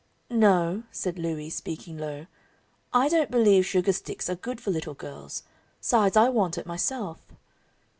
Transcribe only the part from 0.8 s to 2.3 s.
said Louie, speaking low.